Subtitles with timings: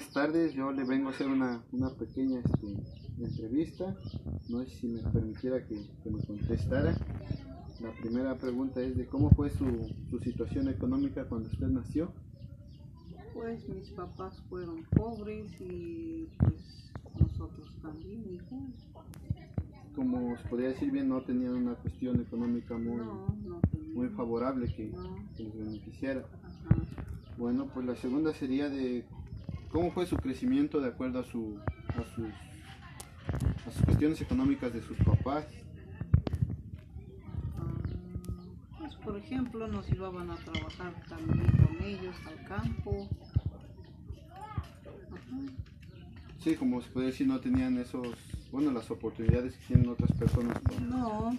[0.00, 0.54] buenas tardes.
[0.54, 2.66] Yo le vengo a hacer una, una pequeña este,
[3.22, 3.94] entrevista.
[4.48, 6.96] No sé si me permitiera que, que, me contestara.
[7.80, 9.66] La primera pregunta es de cómo fue su,
[10.08, 12.12] su situación económica cuando usted nació.
[13.34, 16.90] Pues mis papás fueron pobres y pues
[17.20, 18.72] nosotros también igual.
[19.94, 23.60] Como se podría decir bien, no tenían una cuestión económica muy, No, no
[23.92, 25.16] muy favorable que, No.
[25.36, 26.24] que les beneficiara.
[26.42, 26.76] Ajá.
[27.36, 29.04] Bueno, pues la segunda sería de
[29.70, 32.28] cómo fue su crecimiento de acuerdo a, su, a, sus,
[33.66, 35.46] a sus cuestiones económicas de sus papás.
[38.78, 43.08] Pues por ejemplo nos llevaban a trabajar también con ellos al campo.
[44.34, 45.52] Ajá.
[46.42, 48.08] Sí, como se puede decir, no tenían esos,
[48.50, 51.36] bueno, las oportunidades que tienen otras personas para, No,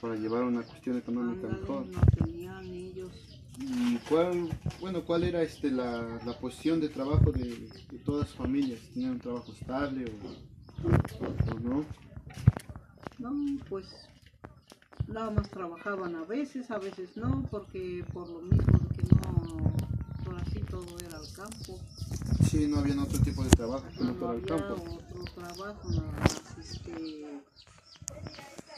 [0.00, 1.86] para llevar una cuestión económica mejor.
[1.86, 2.31] no.
[3.58, 4.48] ¿Y cuál,
[4.80, 8.80] bueno, cuál era este, la, la posición de trabajo de, de todas sus familias?
[8.94, 11.84] ¿Tenían un trabajo estable o, o no?
[13.18, 13.86] No, pues
[15.06, 19.72] nada más trabajaban a veces, a veces no, porque por lo mismo de que no,
[20.24, 21.78] por así todo era al campo.
[22.48, 24.74] Sí, no había otro tipo de trabajo que no había campo.
[24.74, 27.22] otro trabajo, nada más este,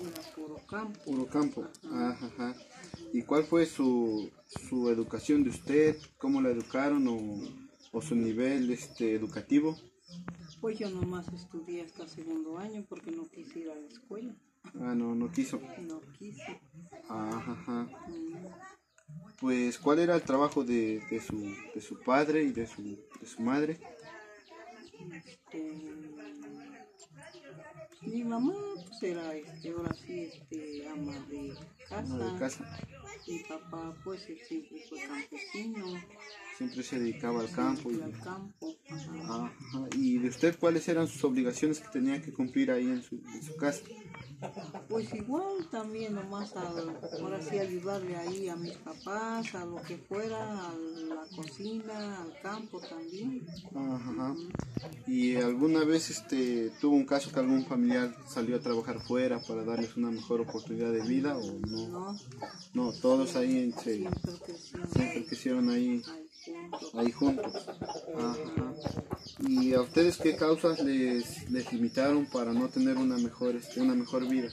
[0.00, 1.00] era puro campo.
[1.04, 1.64] Puro campo.
[1.90, 2.54] Ajá, ajá.
[3.16, 4.30] ¿Y cuál fue su,
[4.68, 5.96] su educación de usted?
[6.18, 7.18] ¿Cómo la educaron o,
[7.92, 9.74] o su nivel este, educativo?
[10.60, 14.34] Pues yo nomás estudié hasta segundo año porque no quise ir a la escuela,
[14.80, 15.58] Ah, no, no quiso.
[15.80, 16.60] no quise.
[17.08, 17.82] Ajá, ajá.
[18.06, 18.48] Mm,
[19.40, 22.82] Pues, ¿cuál era el trabajo de, de, su, de su padre y de su,
[23.18, 23.78] de su madre?
[25.24, 25.72] Este,
[28.02, 28.54] mi mamá
[28.88, 31.54] pues era este, ahora sí este, ama de
[31.88, 32.16] casa.
[32.16, 32.78] De casa.
[33.26, 35.86] Mi papá pues siempre fue campesino,
[36.56, 37.90] Siempre se dedicaba al campo.
[37.90, 38.74] Y, al campo.
[38.88, 39.52] ajá.
[39.52, 39.88] Ajá.
[39.96, 43.42] ¿Y de usted cuáles eran sus obligaciones que tenía que cumplir ahí en su, en
[43.42, 43.82] su casa?
[44.88, 49.96] Pues igual también nomás al, ahora sí ayudarle ahí a mis papás, a lo que
[49.96, 53.46] fuera, a la cocina, al campo también.
[53.74, 54.34] Ajá.
[55.06, 59.64] ¿Y alguna vez este, tuvo un caso que algún familiar salió a trabajar fuera para
[59.64, 61.75] darles una mejor oportunidad de vida o no?
[61.88, 62.18] No,
[62.74, 64.08] No, todos ahí entre,
[64.92, 66.02] siempre crecieron ahí,
[66.94, 67.52] ahí juntos.
[68.16, 68.36] Ajá.
[69.48, 73.94] ¿Y a ustedes qué causas les, les limitaron para no tener una mejor, este, una
[73.94, 74.48] mejor vida?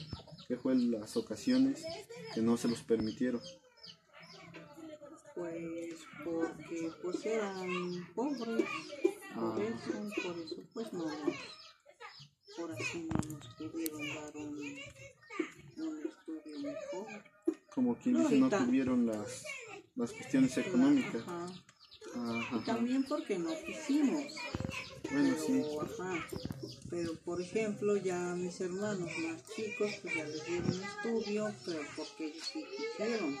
[0.48, 1.82] ¿Qué fue las ocasiones
[2.34, 3.40] que no se los permitieron?
[5.34, 8.58] Pues porque pues eran pobres, por
[9.36, 9.56] Ah.
[9.58, 11.04] eso, por eso pues no
[12.56, 14.58] por así no nos pudieron dar un,
[15.78, 16.43] un estudio.
[17.74, 19.44] Como quien No, dice, no tuvieron las,
[19.96, 21.22] las cuestiones económicas.
[21.22, 21.46] Ajá.
[22.16, 24.24] Ajá, Y también porque no quisimos.
[25.10, 25.62] Bueno, sí.
[25.62, 26.26] Pero, ajá,
[26.88, 32.26] pero por ejemplo ya mis hermanos más chicos pues ya les dieron estudio, pero porque
[32.26, 33.36] ellos sí quisieron.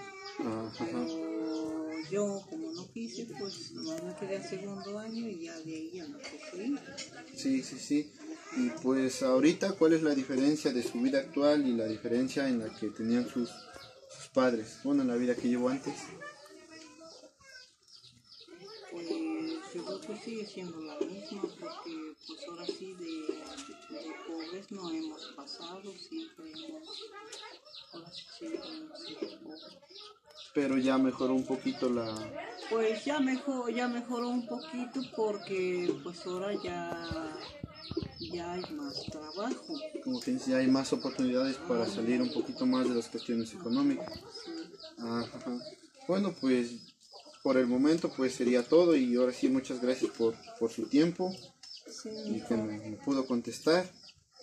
[0.78, 5.74] Pero yo como no quise pues nomás me quedé a segundo año y ya de
[5.74, 6.80] ahí ya no quise ir.
[7.34, 8.12] Sí, sí, sí.
[8.56, 12.58] Y pues ahorita, ¿cuál es la diferencia de su vida actual y la diferencia en
[12.58, 13.50] la que tenían sus
[14.34, 14.80] padres?
[14.82, 15.94] Bueno, en la vida que llevó antes.
[18.90, 19.08] Pues
[19.74, 24.90] yo creo que sigue siendo la misma porque pues ahora sí de, de pobres no
[24.90, 27.04] hemos pasado, siempre hemos,
[27.92, 29.78] ahora sí siempre hemos sido pobres.
[30.52, 32.14] Pero ya mejoró un poquito la...
[32.70, 37.36] Pues ya mejor, ya mejoró un poquito porque pues ahora ya,
[38.34, 39.74] ya hay más trabajo.
[40.02, 44.12] Como que ya hay más oportunidades para salir un poquito más de las cuestiones económicas.
[44.98, 45.58] Ajá, ajá.
[46.08, 46.70] Bueno, pues
[47.42, 51.34] por el momento pues sería todo y ahora sí muchas gracias por, por su tiempo
[52.02, 53.84] Sí, y que me, me pudo contestar.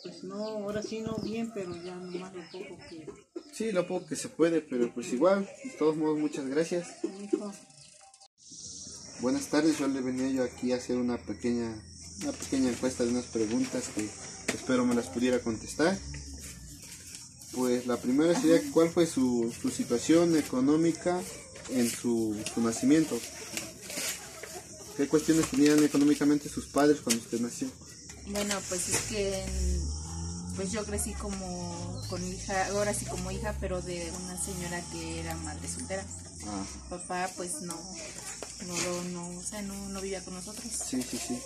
[0.04, 3.08] pues no, ahora sí no bien, pero ya nomás lo poco que
[3.54, 6.88] Sí, lo poco que se puede, pero pues igual, de todos modos muchas gracias.
[9.22, 11.76] Buenas tardes, yo le venía yo aquí a hacer una pequeña,
[12.24, 14.10] una pequeña encuesta de unas preguntas que
[14.54, 15.98] espero me las pudiera contestar.
[17.54, 21.20] Pues la primera sería cuál fue su, su situación económica
[21.70, 23.20] en su, su nacimiento.
[24.96, 27.68] ¿Qué cuestiones tenían económicamente sus padres cuando usted nació?
[28.28, 29.44] Bueno, pues es que
[30.56, 35.20] pues yo crecí como con hija, ahora sí como hija, pero de una señora que
[35.22, 36.06] era madre soltera.
[36.46, 37.76] Ah, Papá pues no,
[38.68, 40.66] no, no, o sea, no, no vivía con nosotros.
[40.72, 41.40] sí, sí, sí.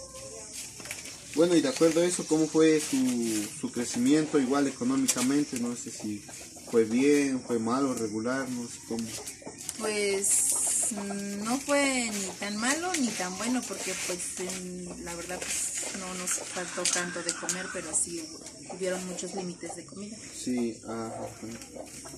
[1.36, 5.60] Bueno, y de acuerdo a eso, ¿cómo fue su, su crecimiento igual económicamente?
[5.60, 6.24] No sé si
[6.72, 9.06] fue bien, fue malo, regular, no sé cómo.
[9.78, 10.92] Pues
[11.44, 16.14] no fue ni tan malo ni tan bueno porque pues en- la verdad pues no
[16.16, 18.24] nos faltó tanto de comer, pero sí
[18.74, 20.16] hubieron muchos límites de comida.
[20.42, 21.28] Sí, ajá.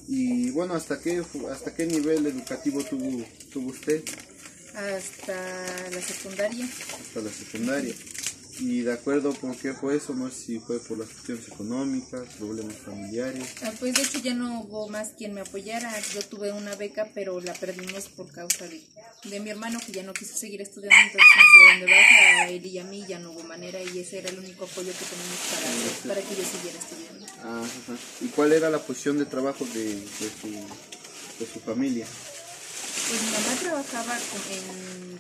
[0.07, 4.03] Y bueno, ¿hasta qué, hasta qué nivel educativo tuvo, tuvo usted?
[4.75, 6.65] Hasta la secundaria.
[7.01, 7.95] Hasta la secundaria.
[8.59, 12.21] Y de acuerdo por qué fue eso, no sé si fue por las cuestiones económicas,
[12.39, 13.47] problemas familiares.
[13.61, 15.93] Ah, Pues de hecho ya no hubo más quien me apoyara.
[16.13, 18.81] Yo tuve una beca, pero la perdimos por causa de,
[19.25, 20.95] de mi hermano que ya no quiso seguir estudiando.
[20.97, 24.19] Entonces de donde baja a él y a mí ya no hubo manera y ese
[24.19, 27.25] era el único apoyo que teníamos para, para que yo siguiera estudiando.
[27.43, 27.97] Ah, Ajá.
[28.21, 32.07] ¿Y cuál era la posición de trabajo de, de, su, de su familia?
[33.07, 34.17] Pues mi mamá trabajaba
[34.51, 35.19] en,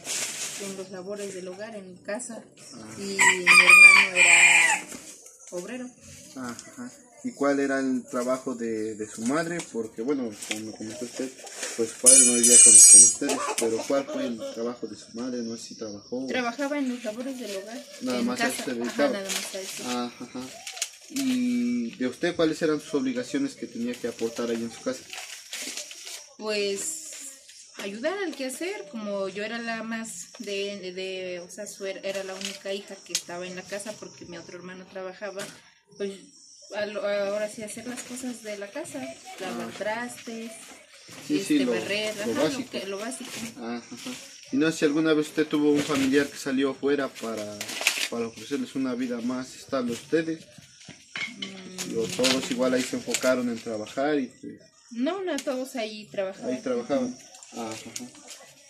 [0.61, 2.43] en los labores del hogar, en casa,
[2.97, 4.83] y mi hermano era
[5.51, 5.89] obrero.
[6.35, 6.91] Ajá.
[7.23, 9.57] ¿Y cuál era el trabajo de, de su madre?
[9.73, 11.29] Porque, bueno, como comentó usted,
[11.75, 15.07] pues su padre no vivía con, con ustedes, pero ¿cuál fue el trabajo de su
[15.13, 15.41] madre?
[15.41, 16.25] No sé si trabajó.
[16.27, 17.83] Trabajaba en los labores del hogar.
[18.01, 18.63] Nada en más a casa.
[18.63, 19.09] se Ajá, dedicaba.
[19.09, 19.83] nada más a eso.
[19.89, 20.11] Ajá.
[20.21, 20.39] ajá.
[21.09, 25.01] ¿Y de usted cuáles eran sus obligaciones que tenía que aportar ahí en su casa?
[26.37, 27.06] Pues
[27.87, 32.23] ayudar al quehacer, como yo era la más de, de, de- o sea, su era
[32.23, 35.45] la única hija que estaba en la casa porque mi otro hermano trabajaba,
[35.97, 36.11] pues
[36.75, 38.99] a lo- ahora sí hacer las cosas de la casa,
[39.39, 40.51] lavar trastes,
[41.25, 42.69] Sí, este, sí, lo- barrer, lo ajá, lo, básico.
[42.71, 43.31] que, lo básico.
[43.57, 44.11] Ajá, ajá.
[44.51, 47.57] Y no sé si alguna vez usted tuvo un familiar que salió afuera para,
[48.09, 50.45] para ofrecerles una vida más estable a ustedes.
[51.37, 51.97] Mm.
[51.97, 54.61] O todos igual ahí se enfocaron en trabajar y pues,
[54.91, 56.53] No, no, todos ahí trabajaban.
[56.55, 57.17] ahí trabajaban.
[57.53, 58.05] Ajá, ajá.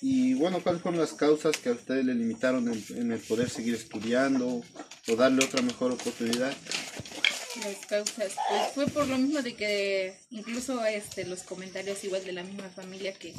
[0.02, 3.50] Y bueno, ¿cuáles fueron las causas que a ustedes le limitaron en, en el poder
[3.50, 4.62] seguir estudiando
[5.08, 6.54] o darle otra mejor oportunidad?
[7.64, 12.32] Las causas, pues fue por lo mismo de que incluso este los comentarios igual de
[12.34, 13.34] la misma familia que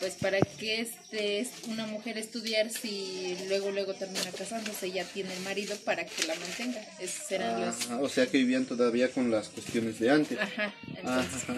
[0.00, 5.04] pues para qué este es una mujer estudiar si luego luego termina casándose y ya
[5.04, 6.80] tiene el marido para que la mantenga.
[6.98, 10.38] Esas eran las Ajá, o sea que vivían todavía con las cuestiones de antes.
[10.40, 11.54] ajá, entonces Ajá.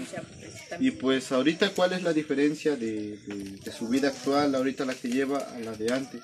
[0.69, 4.85] pues, Y pues ahorita, ¿cuál es la diferencia de, de- de su vida actual, ahorita
[4.85, 6.23] la que lleva, a la de antes?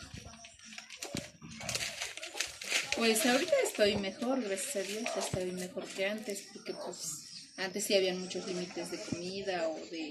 [2.96, 7.94] Pues ahorita estoy mejor, gracias a Dios, estoy mejor que antes, porque pues antes sí
[7.94, 10.11] habían muchos límites de comida o de,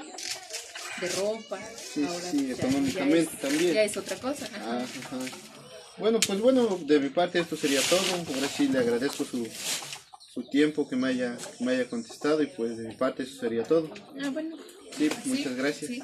[1.02, 1.60] de ropa.
[1.94, 3.74] Sí, Ahora sí, ya- económicamente ya es, también.
[3.74, 4.46] Ya es otra cosa.
[4.46, 4.80] ajá.
[4.80, 5.18] Ah, ajá.
[5.98, 8.00] Bueno, pues bueno, de mi parte esto sería todo.
[8.34, 9.46] Ahora sí le agradezco su,
[10.42, 13.40] su tiempo que me, haya, que me haya contestado y pues de mi parte eso
[13.42, 13.90] sería todo.
[14.22, 14.56] Ah, bueno.
[14.98, 15.92] Sí, Sí, muchas gracias.
[15.92, 16.04] sí.